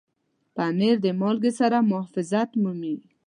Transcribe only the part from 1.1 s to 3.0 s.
مالګې سره محافظت مومي.